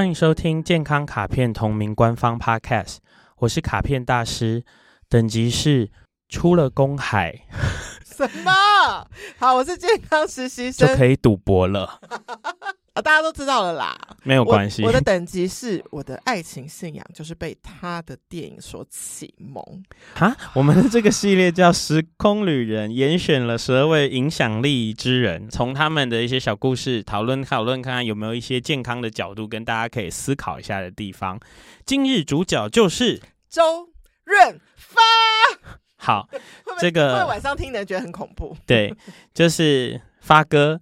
[0.00, 2.96] 欢迎收听健康卡片同名官方 Podcast，
[3.36, 4.64] 我是卡片大师，
[5.10, 5.90] 等级是
[6.26, 7.40] 出了公海。
[8.02, 8.50] 什么？
[9.36, 12.00] 好，我是健康实习生，就可以赌博了。
[12.92, 14.82] 啊，大家都知道了啦，没有关系。
[14.82, 19.62] 我的等级是我的爱情信仰，就是被他的电影所启蒙。
[20.14, 31.38] 哈，我们的这个系列叫《时空旅人》，严选了十二位影响力之人，从他们的一些小故事讨论讨论，看看有没有一些健康的角度跟大家可以思考一下的地方。
[31.86, 33.90] 今日主角就是周
[34.24, 35.00] 润发。
[36.00, 36.26] 好，
[36.80, 38.56] 这个晚上听的人觉得很恐怖。
[38.66, 38.92] 对，
[39.32, 40.80] 就是发哥。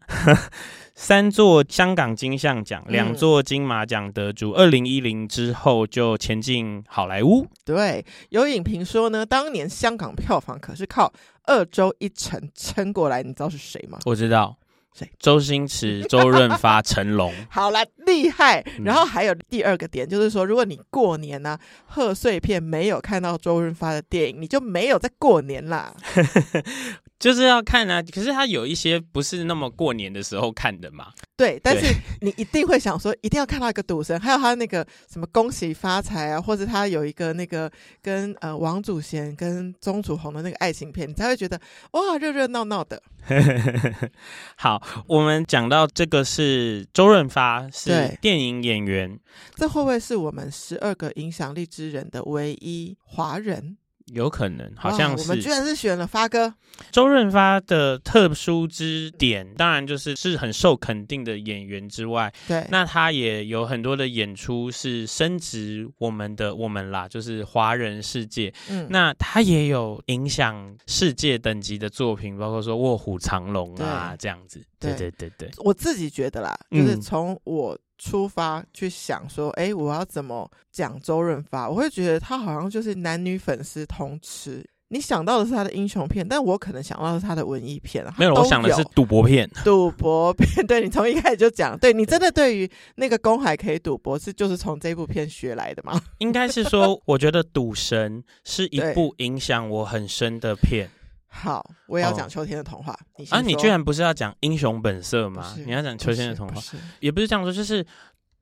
[1.01, 4.51] 三座香港金像奖，两座金马奖得主。
[4.51, 7.47] 二零一零之后就前进好莱坞。
[7.65, 11.13] 对，有影评说呢，当年香港票房可是靠
[11.45, 13.23] 二周一成撑过来。
[13.23, 13.97] 你知道是谁吗？
[14.07, 14.57] 我知道，
[14.99, 15.11] 谁？
[15.19, 17.33] 周星驰、周润发、成龙。
[17.49, 18.65] 好了，厉害。
[18.85, 25.95] 然后还有第二个点，就是说，如果你过年呢、啊，贺岁片没有看到周润发的电影，你就没有在过年啦。
[27.19, 31.13] 就是要看啊，可是他有一些不是那么过年的时候看的嘛。
[31.37, 37.71] 对，但是你一定会想说，一定要看到一个赌神，还有他那个什么恭喜发财啊，或者他有一个那个
[38.03, 41.61] 跟呃王祖贤跟钟楚红的那个爱情片，你才会觉得
[41.93, 43.01] 哇，热热闹闹的。
[44.57, 49.19] 好，我们讲到这个是周润发，是电影演员，
[49.55, 53.77] 这会不会是我们十二个影响力之人的唯一华人？
[54.13, 55.23] 有可能，好像是。
[55.23, 56.55] 我们居然是选了发哥。
[56.93, 68.53] 周润发的特殊之点，当然就是是很受肯定的演员之外，对，那他也有很多的演出是升值我们的我们啦，就是华人世界。
[68.71, 74.63] 嗯，那他也有影响世界等级的作品，包括说《卧虎藏龙》啊这样子。
[74.81, 77.79] 对对对对，我自己觉得啦，就是从我。
[78.01, 81.69] 出发去想说，哎，我要怎么讲周润发？
[81.69, 84.65] 我会觉得他好像就是男女粉丝通吃。
[84.91, 88.15] 你想到的是他的英雄片，但我可能想到的是他的文艺片啊。
[88.17, 89.51] 没有，我想的是赌博片。
[89.65, 96.01] 赌博片，对，你从一开始就讲，对，你真的对于那个公海可以赌博是就是从这部片学来的吗？
[96.19, 100.89] 应该是说，我觉得《赌神》是一部影响我很深的片。
[101.31, 102.93] 好，我也要讲秋天的童话。
[103.15, 105.55] 哦、啊，你居然不是要讲英雄本色吗？
[105.65, 106.61] 你要讲秋天的童话，
[107.01, 107.85] 也不是这样说，就是《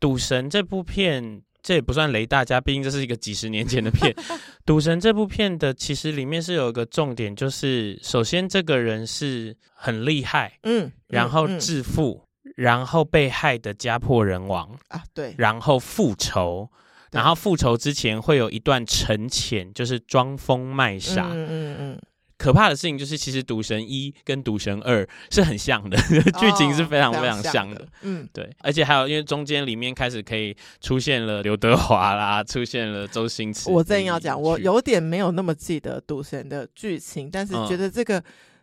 [0.00, 4.12] 赌神》这部片，这也不算雷大家，毕竟这是一个几十年前的片。
[4.64, 16.70] 《赌神》这部片的其实里面是有一个重点，就是首先这个人是很厉害，嗯，然后致富，嗯嗯、然后被害的家破人亡啊，对，然后复仇，
[17.10, 22.02] 然后复仇之前会有一段沉潜，就是装疯卖傻，嗯嗯嗯。
[22.38, 27.88] 可怕的事情就是，其实《赌神一》跟《赌神二》是很像的，剧情是非常非常像的。
[28.02, 33.70] 嗯，对，而且还有，因为中间里面开始可以出现了刘德华啦，出现了周星驰。
[33.70, 38.22] 我正要讲，我有点没有那么记得《赌神》的剧情，但是觉得这个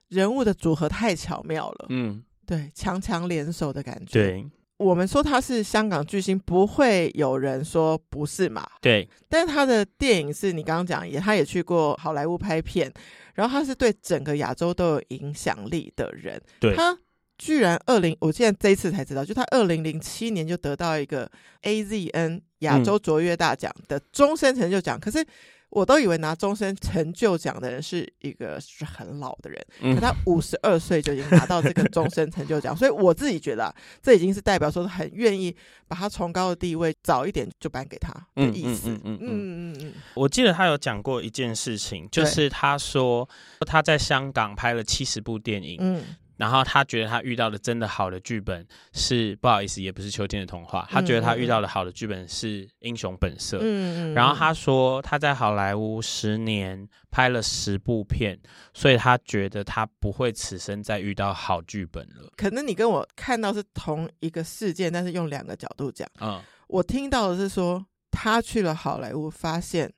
[0.10, 1.86] 人物的组合太巧妙了。
[1.90, 4.12] 嗯，对，强强联手的感觉。
[4.14, 4.46] 对。
[4.78, 8.68] 我们说他是香港巨星，不会有人说不是嘛？
[8.82, 9.08] 对。
[9.30, 12.92] 但是他的电影是你刚刚讲，也他也去过好莱坞拍片，
[13.34, 16.42] 然后他是对整个亚洲都有影响力的人。
[16.60, 16.76] 对。
[16.76, 16.98] 他
[17.38, 21.30] 居然二零，我现在这一次才知道，就他二零零七年就得到一个
[21.64, 25.26] AZN 亚洲卓越大奖的终身成就奖，嗯、可是。
[25.74, 35.56] 我都以为拿终身成就奖的人是一个是很老的人，嗯、可他五十二岁就已经拿到这个终身成就奖，所以我自己觉得、啊、这已经是代表说很愿意
[35.88, 38.90] 把他崇高的地位早一点就颁给他的意思。
[38.90, 39.94] 嗯嗯嗯嗯嗯。
[40.14, 43.28] 我记得他有讲过一件事情，就是他说
[43.62, 45.78] 他在香港拍了七十部电影。
[45.80, 46.04] 嗯。
[46.44, 50.86] 然后他觉得他遇到的真的好的剧本是不好意思，也不是秋天的童话。
[50.92, 53.60] 他觉得他遇到的好的剧本是英雄本色。
[53.62, 54.14] 嗯嗯。
[54.14, 58.38] 然后他说他在好莱坞十年拍了十部片，
[58.74, 62.30] 所以他觉得他不会此生再遇到好剧本了。
[62.36, 66.06] 可能你跟我看到是同一个事件，但是用两个角度讲。
[66.20, 66.42] 嗯。
[66.68, 69.94] 我听到的是说他去了好莱坞，发现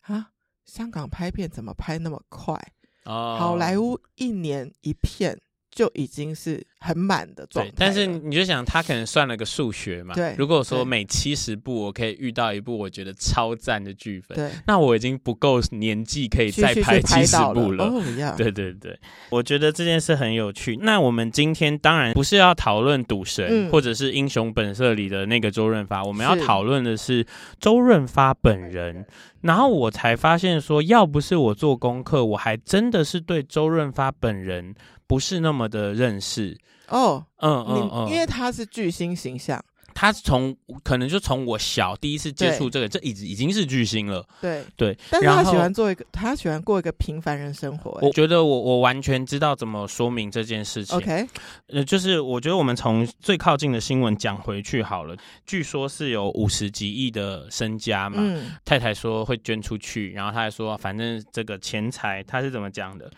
[0.00, 0.30] 啊，
[0.64, 2.60] 香港拍片怎么拍那么快？
[3.04, 3.36] 哦。
[3.38, 5.38] 好莱坞一年一片。
[5.74, 10.14] 就已经是很满的状态，但是你就想，他可能算了个数学嘛。
[10.14, 17.86] 对，如果说每七十部我可以遇到一部我觉得超赞的剧本，对，那我已经不够年纪可以再拍七十部了。
[17.86, 18.02] 哦，
[18.36, 18.96] 对对对，
[19.30, 20.76] 我觉得这件事很有趣。
[20.80, 27.26] 那我们今天当然不是要讨论赌神或者是英雄本色里的那个周润发，我们要讨论的是
[27.58, 29.04] 周润发本人。
[29.40, 34.74] 然后我才发现说，要不是我做功课，我还真的是对周润发本人。
[35.14, 36.58] 不是那么的认识
[36.88, 39.64] 哦，嗯嗯嗯，因为他是巨星形象，
[39.94, 44.26] 他从可能就从我小第一次接触这个，这已经已经是巨星了。
[44.40, 47.96] 对对，但是他喜欢做一个，他喜欢过一个平凡人生活。
[48.02, 50.96] 我觉得我我完全知道怎么说明这件事情。
[50.96, 51.24] OK，
[51.68, 55.16] 呃，就是我觉得我们从最靠近的新闻讲回去好了。
[55.46, 63.08] 据说是有五十几亿的身家嘛，嗯、太太说会捐出去，然后他还说，反正这个钱财他是怎么讲的？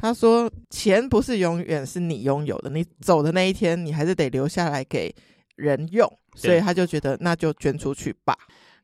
[0.00, 5.14] 他说钱不是永远是你拥有的，你走的那一天，你还是得留下来给
[5.56, 8.34] 人用，所以他就觉得那就捐出去吧。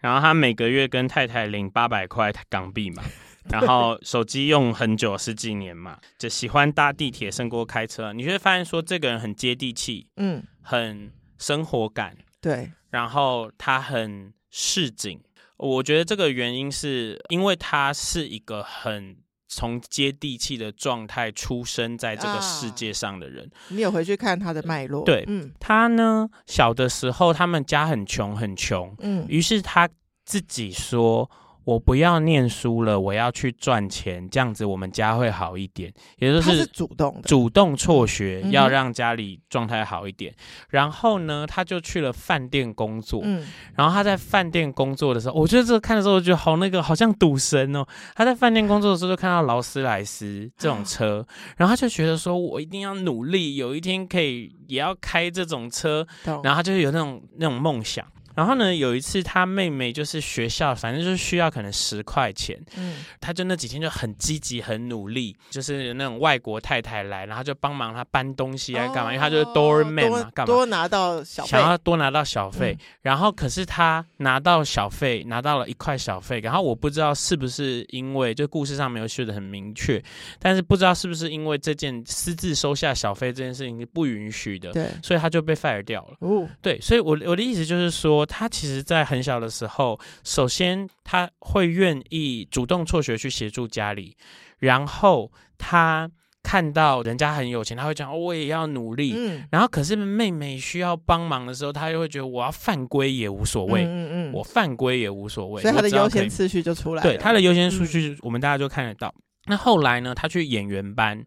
[0.01, 3.03] 然后他每个月跟太太领八百块港币嘛，
[3.49, 8.13] 然后手机用很久十几年嘛，就喜欢搭地铁胜过开车。
[8.13, 12.71] 你就会发现说这个人很接地气，嗯，很生活感，对。
[12.91, 15.19] 然后他很市井，
[15.57, 19.17] 我觉得这个原因是因为他是一个很。
[19.57, 25.03] 从接地气的状态出生在这个世界上的人，啊、你有回去看他的脉络？
[25.05, 29.89] 对，嗯，他呢，小的时候他们家很穷，很穷，嗯，于是他
[30.27, 31.31] 自己说。
[31.67, 35.93] 我不要念书了，我要去赚钱，这样子我们家会好一点。
[36.19, 40.33] 也就是，主动的，主动辍学，嗯、要让家里状态好一点。
[40.71, 43.21] 然后呢，他就去了饭店工作。
[43.25, 47.85] 嗯，然后他在饭店工作的时候，我觉得这个看的时候，我觉得好那个，好像赌神哦。
[48.15, 51.27] 他在饭店工作的时候，就看到劳斯莱斯这种 车，
[51.57, 56.07] 然后他就觉得说，我一定要努力，有一天可以也要开这种车。
[56.45, 58.07] 然后他就有那种那种梦想。
[58.37, 69.11] 然后呢，有一次他妹妹就是学校，反正就是需要可能十块钱，嗯，他就那几天就很积极、很努力，就是那种外国太太来，然后就帮忙他搬东西啊干嘛？
[69.11, 70.55] 哦、因为他就是 doorman 嘛，干嘛？
[70.55, 72.77] 多拿到小费，想要多拿到小费。
[72.79, 80.03] 嗯、然后可是他拿到小费，拿到了一块小费，然后我不知道是不是因为就故事上没有写的很明确，
[80.39, 86.17] 但是不知道是不是因为这件私自收下小费这件事情是不允许的，对，所以他就被 fire 掉了。
[86.19, 88.26] 哦，对，所以我我的意思就是说。
[88.27, 94.17] 他其实，在很小的时候，首先他会愿意主动辍学去协助家里，
[94.59, 96.11] 然后他
[96.43, 99.15] 看到人家很有钱，他会讲我也要努力。
[99.17, 103.85] 嗯，然后可是妹妹需要帮忙的时候，他又会觉得我要犯规也无所谓。
[103.85, 105.63] 嗯嗯，我犯规也无所谓。
[105.63, 107.11] 所以他的优先次序就出来了。
[107.11, 109.13] 对，他的优先次序，我们大家就看得到。
[109.47, 110.15] 那后来呢？
[110.15, 111.25] 他去演员班，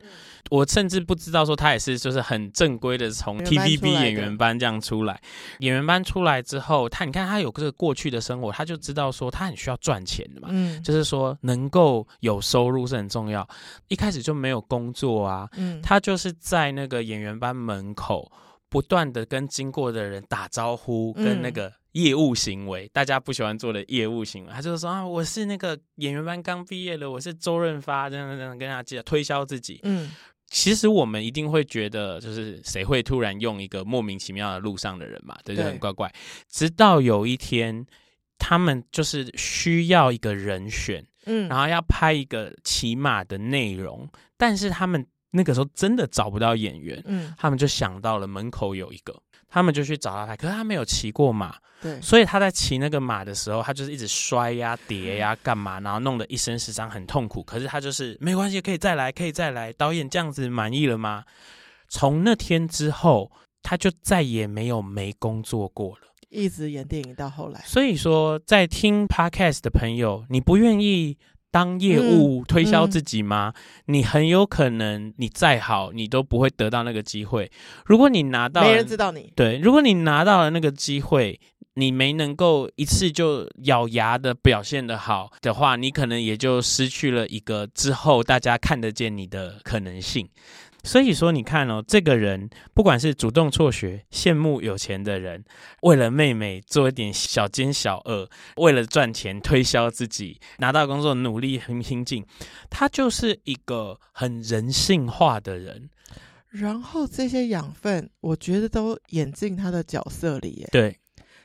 [0.49, 5.21] 我甚至不知道说他也是就是很正规的从 TVB 演员班这样出来。
[5.59, 10.49] 演员班出来之后，他你看他有这个过去的生活，他就知道说他很需要赚钱的嘛。
[10.51, 13.47] 嗯，就是说能够有收入是很重要。
[13.87, 18.31] 一开始就没有工作啊，嗯，他就是在那个演员班门口
[18.69, 21.71] 不断的跟经过的人打招呼，跟那个。
[21.93, 29.79] 业务行为，大家不喜欢做的业务行为，他就说啊，我是那个演员班刚毕业的，我是周润发，这样这样跟大家介绍推销自己。
[29.83, 30.11] 嗯，
[30.47, 36.13] 其实我们一定会觉得，就是谁会突然用一个莫名其妙的路上的人嘛，对，就很怪怪。
[36.47, 37.85] 直到有一天，
[38.37, 44.07] 他们就是需要一个人选，嗯，然后要拍一个骑马的内容，
[44.37, 49.19] 但是他们那个时候真的找不到演员，嗯，他们就想到了门口有一个。
[49.49, 57.43] 他们就去找他拍，可是他没有骑过马，对，所以他在骑那个马的时候，他就是一直摔呀、跌呀、干嘛，然后弄得一身是伤，很痛苦。
[57.43, 59.73] 可是他就是没关系，可以再来，可以再来。
[59.73, 61.23] 导演这样子满意了吗？
[61.87, 63.31] 从那天之后，
[63.63, 67.61] 他就再也没有没工作过了，一直演电影到后来。
[67.65, 71.17] 所以说，在听 Podcast 的朋友，你不愿意。
[71.51, 73.53] 当业务推销自己吗？
[73.85, 77.51] 你很有可能，你再好，你都不会得到那个机会。
[77.85, 79.31] 如果你拿到，没人知道你。
[79.35, 81.39] 对，如果你拿到了那个机会，
[81.75, 90.27] 你没能够一次就咬牙的表现的好的话，你可能也就失去了一个之后大家看得见你的可能性。
[90.83, 95.43] 所以说，你看哦，这个人不管是主动辍学、羡慕有钱的人，
[95.81, 102.25] 为了妹妹做一点小奸小恶，为了赚钱推销自己，拿到工作努力很拼劲，
[102.69, 105.89] 他就是一个很人性化的人。
[106.49, 110.49] 然后这些养分，我觉得都演进他的角色里。
[110.51, 110.69] 耶。
[110.71, 110.97] 对，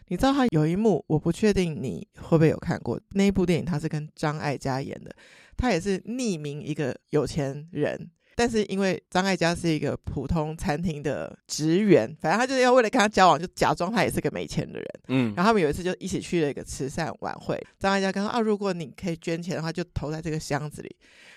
[0.08, 5.14] 你知道他有一幕，我不确定你会不会有看过那一部电影，他是跟张艾嘉演的，
[5.56, 8.10] 他也是匿名一个有钱人。
[8.34, 14.86] 但是因为张艾嘉是一个普通餐厅的职员，反正他就是要为了跟他交往，就假装他也是个没钱的人。
[15.08, 20.96] 嗯，然后他们有一次就一起去了一个慈善晚会，张艾嘉跟他说啊，如果你可以捐钱的话，就投在这个箱子里。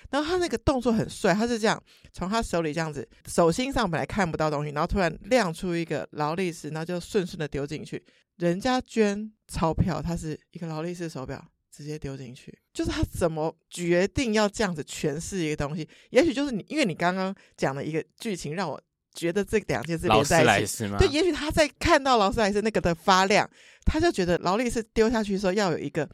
[0.09, 1.81] 然后他那个动作很帅，他是这样
[2.13, 8.01] 从他手里这样子，手心上本来看不到东西，然后突然亮出一个劳力士，然后就顺顺的丢进去。
[8.37, 11.43] 人家捐钞票，他是一个劳力士手表。
[11.77, 15.87] 直接丢进去，就是他怎么决定要这样子诠释一个东西？
[16.09, 18.81] 也许就是你，因为你刚刚讲的一个剧情，让我
[19.13, 20.89] 觉得这两件事连在一起。
[20.97, 23.47] 对，也许他在看到劳斯莱斯那个的发亮，
[23.85, 26.09] 他就觉得劳力士丢下去的时候要有一个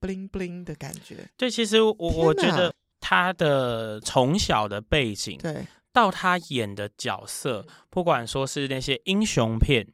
[0.00, 1.16] bling bling 的感觉。
[1.36, 9.86] 对，其实我我觉得他的从小的背景，对，到他演的角色，不管说是那些英雄片、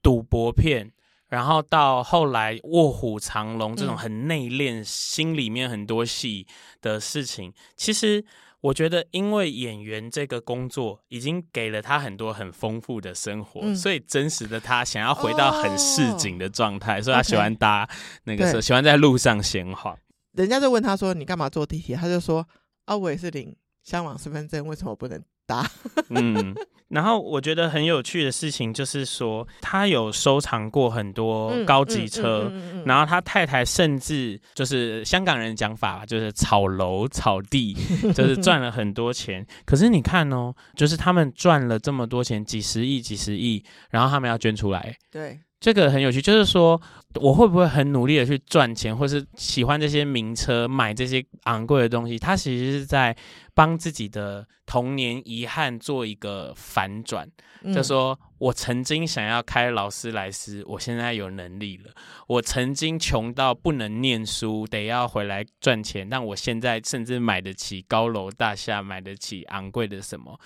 [0.00, 0.90] 赌博片。
[1.32, 6.46] 然后到后来卧虎藏龙这种很内敛、嗯、心里面很多戏
[6.82, 8.22] 的事情，其实
[8.60, 17.88] 我觉得，因为演员这个工作已经给了他很多很丰富的生活，嗯、所以真实的他想要回到很市井的状态，哦、所以他喜欢搭
[18.24, 19.98] 那个时候喜欢在路上闲晃。
[20.32, 22.46] 人家就问他说：“你干嘛坐地铁？”他就说
[22.84, 25.18] ：“啊，我也是领香港身份证，为什么不能
[25.52, 25.70] 搭？”
[26.10, 26.54] 嗯。
[26.88, 37.72] 然后我觉得很有趣的事情就是说，他有收藏过很多高级车，嗯嗯嗯嗯、然后他太太甚至就是香港人讲法，就是炒楼炒地，
[38.12, 39.46] 就是赚了很多钱。
[39.64, 44.94] 可是你看哦，就是他们赚了这么多钱，几十亿、几十亿，然后他们要捐出来。
[45.10, 45.40] 对。
[45.62, 46.80] 这个很有趣，就是说
[47.14, 52.18] 我会不会很努力的去赚钱，或是喜欢这些名车，买这些昂贵的东西？
[52.18, 53.16] 他其实是在
[53.54, 57.30] 帮自己的童年遗憾做一个反转，
[57.62, 61.92] 嗯、就说我曾经想要开劳斯莱斯，我现在有能力了；
[62.26, 70.40] 我曾经穷到不能念书，得要回来赚钱，但我现在甚至买得起高楼大厦，买得起昂贵的什么。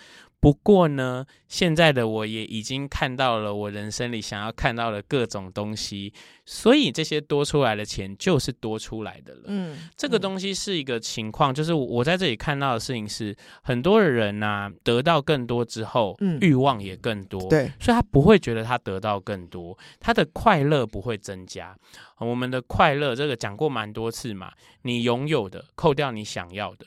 [0.47, 6.13] 不过呢，现在的我也已经看到了我人生里想要看到的各种东西，
[6.45, 9.43] 所以这些多出来的钱就是多出来的了。
[9.47, 21.77] 嗯，这个东西是一个情况，就是我在这里看到的事情是，很多的人呐、啊，得到更多之后，嗯，欲望也更多，对，所以他不会觉得他得到更多，他的快乐不会增加。
[22.21, 26.87] 我们的快乐这个讲过蛮多次嘛，你拥有的扣掉你想要的，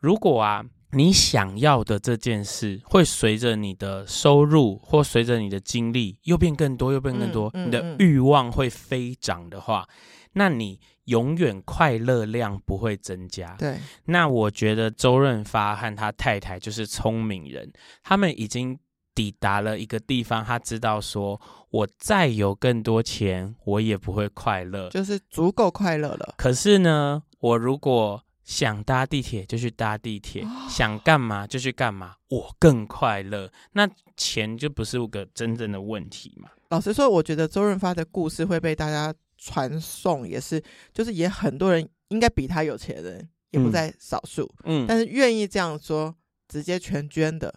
[0.00, 0.64] 如果啊。
[0.94, 9.86] 你想要的这件事会随着你的收入或随着你的经历又变更多，又变更多，嗯嗯嗯、你的欲望会飞涨的话，
[10.32, 13.54] 那你永远快乐量不会增加。
[13.58, 17.72] 对，那我觉得周润发和他太太就是聪明人，
[18.02, 18.78] 他们已经
[19.14, 26.34] 抵达了一个地方，他知道说，我再有更多钱，我也不会快乐，就是足够快乐了。
[26.36, 33.50] 可是呢，我如果想搭地铁就去搭地铁，哦、想干嘛就去干嘛，我更快乐。
[33.72, 36.50] 那钱就不是个真正的问题嘛？
[36.68, 46.14] 老实说，我觉得周润发的故事会被大家传颂，也是就是也很多人应该比他有钱的人也不在少数，嗯，但是愿意这样说
[46.48, 47.54] 直接全捐的，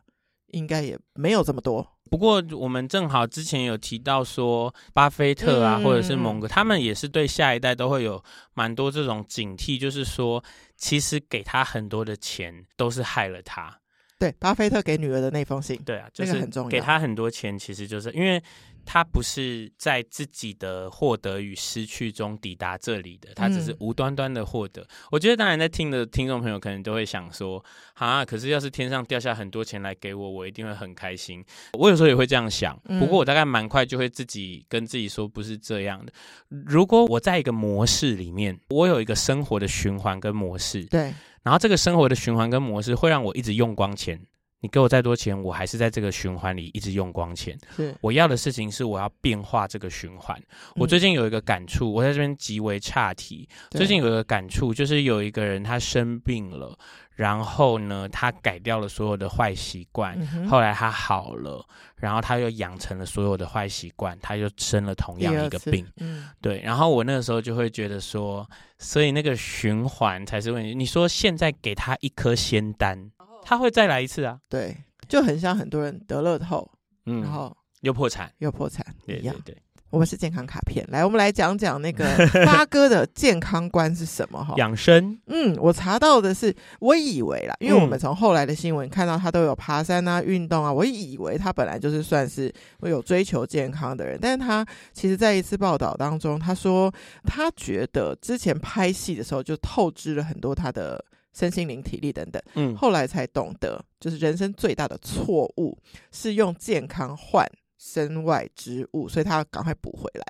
[0.52, 1.88] 应该也没有这么多。
[2.10, 8.24] 不过我们正好之前有提到说，巴菲特啊，或者是蒙哥，他们也是对下一代都会有
[8.54, 10.42] 蛮多这种警惕，就是说，
[10.78, 13.80] 其实给他很多的钱都是害了他。
[14.20, 16.70] 对，巴菲特给女儿的那封信，对啊，就是很重要。
[16.70, 18.42] 给他很多钱，其实就是因为。
[18.90, 24.82] 他不是在自己的获得与失去中抵达这里的，他只是无端端的获得。
[24.82, 27.62] 嗯、我觉得，当然在听的听众朋友可能都会想说
[27.96, 31.44] ：“啊，可是要是天上掉下很多钱来给我，我一定会很开心。”
[31.78, 36.14] 我有时候也会这样想，不过我大概蛮快就会自己跟自己说，不是这样的。
[36.48, 41.14] 如果我在一个模式里面，我有一个生活的循环跟模式，对，
[41.48, 44.20] 然后这个生活的循环跟模式会让我一直用光钱。
[44.60, 47.58] 你给我再多钱，我还是在这个循环里一直用光钱。
[47.76, 50.36] 是我要的事情是我要变化这个循环。
[50.40, 53.48] 嗯、我最近有一个感触，我在这边极为岔题。
[53.72, 56.76] 最近有一个感触，就是有一个人他生病了，
[57.14, 61.64] 然后呢，他改掉了所有的坏习惯，嗯、后来他好了，
[61.96, 65.86] 然后他又养成了所有的坏习惯，他又生了同样一个病。
[65.98, 66.60] 嗯，对。
[66.62, 68.50] 然后我那个时候就会觉得说，
[68.80, 70.74] 所以那个循环才是问题。
[70.74, 73.12] 你说现在给他一颗仙丹。
[73.50, 74.38] 他会再来一次啊？
[74.50, 74.76] 对，
[75.08, 76.70] 就很像很多人得乐透，
[77.06, 79.34] 嗯，然后又破产，又破产一样。
[79.46, 79.58] 对对对，
[79.90, 82.04] 我们是健康卡片，来，我们来讲讲那个
[82.46, 84.44] 发哥的健康观是什么？
[84.44, 85.18] 哈，养生。
[85.28, 101.02] 嗯，我查到的是，我以为啦，因为我们从后来的新闻看到他都有爬山啊、运动啊，我以为他本来就是算是会有追求健康的人，但是他其实在一次报道当中，他说他觉得之前拍戏的时候就透支了很多他的。
[101.38, 105.78] 身心灵、体力等等，嗯，后来才懂得，就是人生最大的错误
[106.12, 107.46] 是用健康换
[107.78, 110.26] 身外之物，所以他要赶快补回来。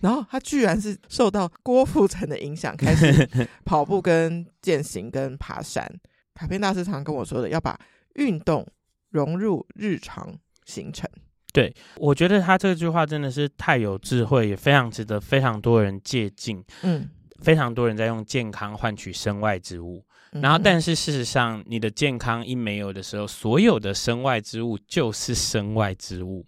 [0.00, 3.26] 然后他居然是受到郭富城的影响，开始
[3.64, 5.90] 跑步、跟健行、跟爬山。
[6.34, 7.78] 卡片大师常跟我说的，要把
[8.16, 8.66] 运动
[9.08, 10.36] 融入日常
[10.66, 11.08] 行程。
[11.54, 16.62] 对，我觉得他这句话真的是太有智慧，也非常值得非常多人借鉴。
[16.82, 17.08] 嗯。
[17.40, 26.46] 非常多人在用健康换取身外之物，嗯、然后但是事实上，你的健康一没有的时候，所有的身外之物就是身外之物。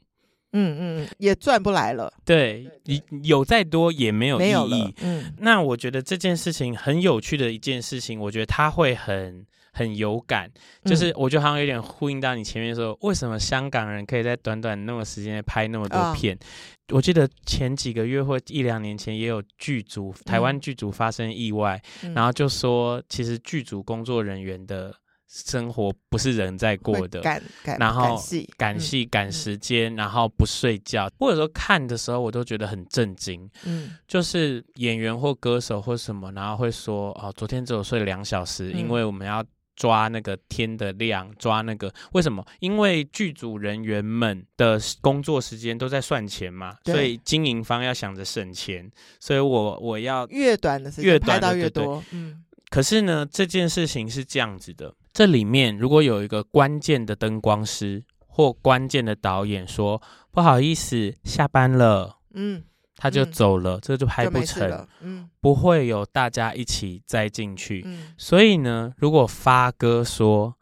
[0.53, 2.13] 嗯嗯，也赚不来了。
[2.25, 4.95] 对，你有再多也没有意义。
[5.01, 10.51] 嗯，那我觉得这件事情很有趣的一件事情，我觉得它会很很有感，
[10.85, 16.37] 就是我觉得好像有点呼应到你前面说，嗯、为什么香港人可以在短短那么时间内拍那么多片？
[16.37, 24.95] 哦、我记得前几个月或一两年前也有剧组，台湾剧组发生意外，嗯、然后就说其实剧组工作人员的。
[25.35, 31.09] 生活不是人在过的，赶赶然后赶戏、赶戏、赶时间，嗯、然后不睡觉。
[31.19, 33.51] 或者说看的时候，我都觉得很震惊。
[33.65, 39.43] 嗯，就是演员或歌手或什么，然后会说：“哦，昨天只有睡两小时，嗯、因为我们要
[39.77, 42.45] 抓那个天的亮，抓那个为什么？
[42.61, 52.03] 因为剧组人员们的工作时间都在算钱嘛，所以经营方要想着省钱，所以我我要越短的时间拍到越多。
[52.13, 54.95] 嗯，可是呢，这件事情是这样子的。
[55.13, 60.01] 这里面如果有一个关键的灯光师或关键的导演说
[60.31, 62.63] 不好意思下班了，嗯，
[62.97, 70.55] 他就走了，嗯、这就拍不成，嗯，不会有大家一起再进去，嗯，所以呢，如果发哥说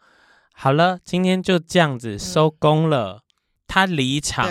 [0.53, 3.23] 好了，今天就这样子收工了，嗯、
[3.67, 4.49] 他离场，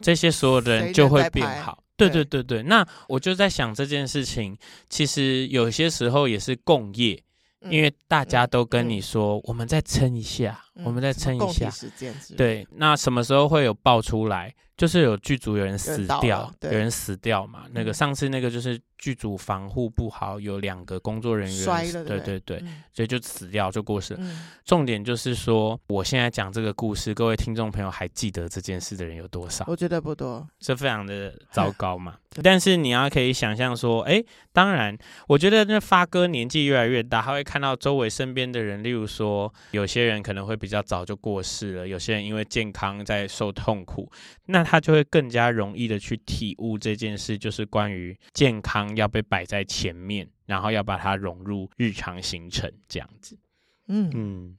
[0.00, 4.56] 这些所有的人就会变好，对对对对，那我就在想这件事情，
[4.88, 7.22] 其实有些时候也是共业。
[7.70, 11.70] 因为大家都跟你说，我们再撑一下，我们再撑一下。
[12.36, 14.54] 对，那什么时候会有爆出来？
[14.76, 17.64] 就是有剧组有人死掉，有人死掉嘛？
[17.72, 18.80] 那个上次那个就是。
[19.02, 24.20] 剧组防护不好，有两个工作人员摔了，对对对，嗯、所以就死掉就过世了。
[24.22, 29.64] 嗯、重点就是说，我现在讲这个故事，各位听众朋友还记得这件事的人有多少？
[29.66, 32.14] 我觉得不多，这非常的糟 糕嘛。
[32.44, 44.08] 但是你要可以想象说，哎，当然，我觉得那发哥年纪越来越大，他会看到周围身边的人，例如说，有些人可能会比较早就过世了，有些人因为健康在受痛苦，
[44.46, 48.96] 那他就会更加容易的去体悟这件事，就是关于健康。
[48.96, 53.36] 要被摆在前面，然后要把它融入日常行程，这样子。
[53.88, 54.56] 嗯嗯，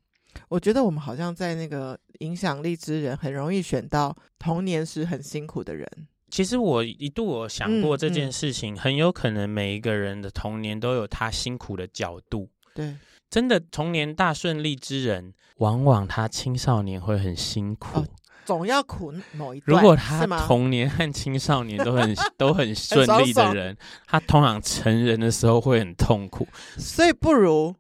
[0.50, 5.88] 我觉得我们好像在那个影响力之人，很容易选到童年时很辛苦的人。
[6.30, 12.50] 其实我一度我想过这件事情，嗯嗯、很有可能每一个人的童年都有他辛苦的角度。
[12.74, 12.96] 对，
[13.34, 18.02] 真的童年大顺利之人，往往他青少年会很辛苦。
[18.02, 18.06] 哦
[18.46, 19.66] 总要苦某一段。
[19.66, 26.48] 如果他童年和青少年都很 都很顺利的人，他通常成人的时候会很痛苦。
[26.78, 27.74] 所以不如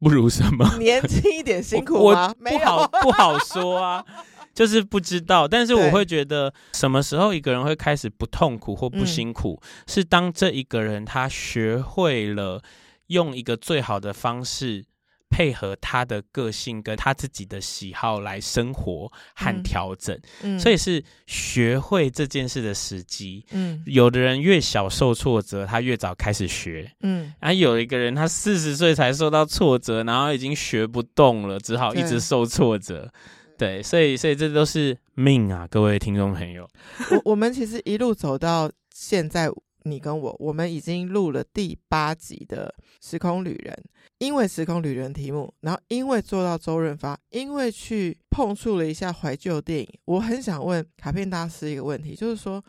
[0.00, 0.76] 不如什么？
[0.78, 2.34] 年轻一点辛苦吗？
[2.34, 4.04] 不好不好说啊，
[4.52, 5.46] 就是不知道。
[5.48, 12.60] 但是我会觉得，什么时候一个人会开始不痛苦或不辛苦，是当这一个人他学会了
[13.06, 14.84] 用一个最好的方式。
[15.30, 23.46] 配合他的个性跟他自己的喜好来生活和调整，嗯嗯、所以是学会这件事的时机。
[23.52, 26.90] 嗯，有的人越小受挫折，他越早开始学。
[27.00, 33.10] 嗯，然后有一个人他四十岁才受到挫折，然后已经学不动了，只好一直受挫折。
[33.56, 36.68] 对，对，所以所以这都是命啊，各位听众朋友。
[37.10, 39.48] 我我们其实一路走到现在。
[39.82, 42.74] 你跟我，我们已经录了第八集的
[43.06, 43.74] 《时空旅人》，
[44.18, 52.62] 因为《时空旅人》题目，然后因为做到周润发，因为去碰触了一下怀旧电影，我很想问卡片大师一个问题，就是说，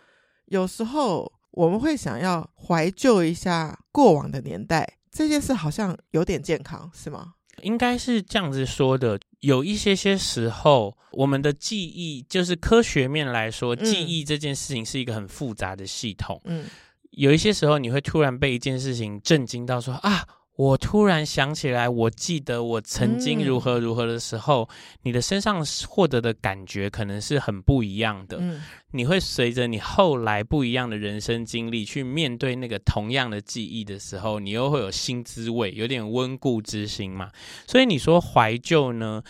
[0.46, 7.34] 有时候我们会想要怀旧一下过往的年代，这件事好像有点健康，是吗？
[7.64, 16.66] 应该是这样子说的，有一些些时候，我们的记忆，就是科学面来说，记忆这件事情是一个很复杂的系统，嗯。
[17.12, 28.38] 有一些时候，你会突然被一件事情震惊到说，说啊，我突然想起来，我记得我曾经如何如何的时候，嗯、你的身上获得的感觉可能是很不一样的。
[28.40, 37.30] 嗯、你会随着你后来不一样的人生经历去面对那个同样的记忆的时候，你又会有新滋味，有点温故知新嘛。
[37.68, 39.22] 所以你说怀旧呢，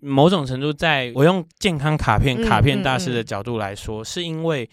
[0.00, 4.70] 某种程度在我用健康卡片卡片大师的角度来说，嗯嗯嗯、是因为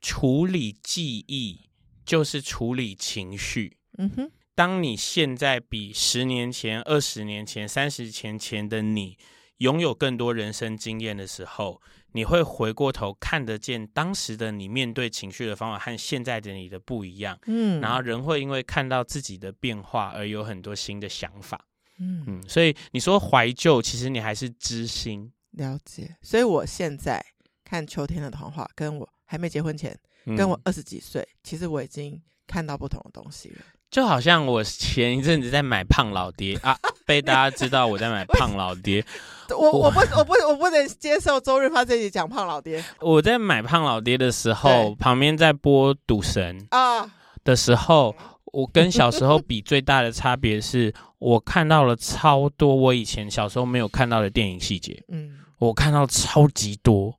[0.00, 1.65] 处理记忆。
[2.06, 3.76] 就是处理情绪。
[3.98, 9.18] 嗯哼，当你现在比十年前、二十年前、三十年前的你
[9.58, 17.38] 拥有更多人生经验的时候，你会回过头看得见当时的你面对情绪的方法和现在的你的不一样。
[17.46, 21.66] 嗯，然后人会因为看到自己的变化而有很多新的想法。
[21.98, 25.32] 嗯嗯，所以你说怀旧，其实你还是知心。
[25.52, 26.16] 了解。
[26.20, 27.24] 所以我现在
[27.64, 29.98] 看《秋天的童话》，跟我还没结婚前。
[30.34, 33.56] 跟我二十几岁，嗯、其实我已经看到不同的东西了。
[33.88, 39.04] 就好像我前一阵子在买胖老爹啊，被大家知道我在买 胖老爹。
[39.50, 42.84] 我我不我不我不能接受周润发这集讲胖老爹。
[43.00, 47.08] 我在买胖老爹的时候，旁边在播赌神啊
[47.44, 48.14] 的时候，
[48.46, 55.00] 我跟小时候比最大的差别是我看到了超多我以前小时候没有看到的电影细节。
[55.08, 57.16] 嗯，我看到超级多，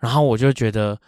[0.00, 1.00] 然后我就觉得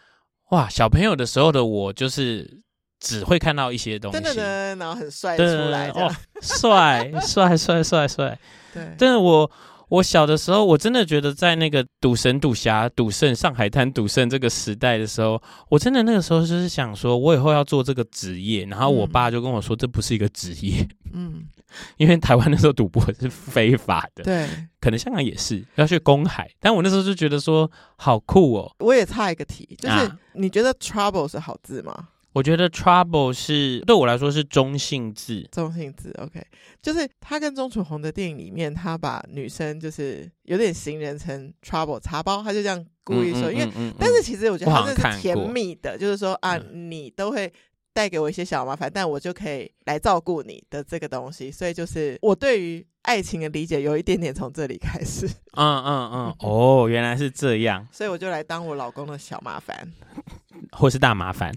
[0.51, 2.61] 哇，小朋友的时候的我就是
[3.01, 6.11] 只会看到一些东西，真的，然后很帅出来哦，
[6.41, 8.39] 帅帅帅帅帅，
[8.73, 9.51] 对，但是我。
[9.91, 18.65] 我小的时候，我真的觉得在那个赌神、赌侠、赌圣、上海滩赌圣这个时代的时候，我真的那个时候就是想说，我以后要做这个职业。
[18.67, 21.43] 然后我爸就跟我说，这不是一个职业，嗯，
[21.99, 24.49] 因为台湾那时候赌博是非法的，对，
[24.81, 26.49] 可能香港也是要去公海。
[26.61, 28.73] 但我那时候就觉得说，好酷哦。
[28.79, 32.09] 我也差一个题，就是你觉得 trouble 是好字吗？
[32.33, 36.41] 我觉得 trouble 是对我来说是中性字，中性字 OK，
[36.81, 47.53] 就是他跟钟楚红的电影里面，他把女生就是有点形容成 trouble 茶包，他就这样故意说，嗯嗯嗯嗯、因为、嗯、但是其实我觉得他这是甜蜜的，就是说啊，你都会
[47.93, 59.93] 带给我一些小麻烦，但我就可以来照顾你的这个东西，所以就是我对于爱情的理解有一点点从这里开始，嗯嗯嗯， 哦，原来是这样，所以我就来当我老公的小麻烦。
[60.73, 61.53] 或是大麻烦，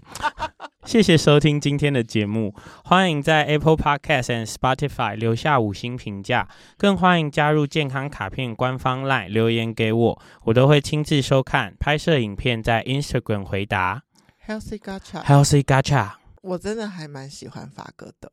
[0.84, 14.02] 谢谢收听今天的节目，欢迎在 Apple Podcast 和 Spotify 留下五星评价，更欢迎加入健康卡片官方 LINE 留言给我，我都会亲自收看，拍摄影片在 Instagram 回答。
[14.46, 16.10] Healthy Gacha，Healthy Gacha，
[16.42, 18.30] 我真的还蛮喜欢法哥的，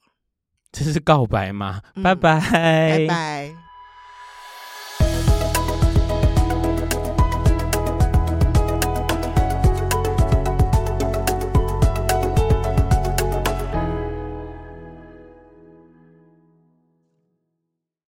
[0.71, 1.81] 这是告白吗？
[2.03, 3.70] 拜拜，拜拜。